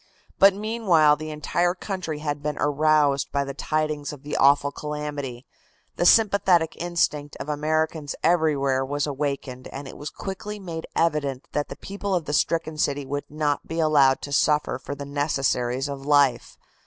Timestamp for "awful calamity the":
4.35-6.07